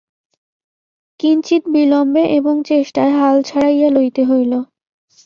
কিঞ্চিৎ 1.19 1.63
বিলম্বে 1.73 2.23
এবং 2.37 2.55
চেষ্টায় 2.65 3.13
হাল 3.19 3.37
ছাড়াইয়া 3.41 3.89
লইতে 3.89 4.21
হইল। 4.25 4.53